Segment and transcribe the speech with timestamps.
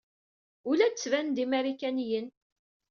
[0.67, 2.27] Ur la d-ttbanen d Imarikaniyen.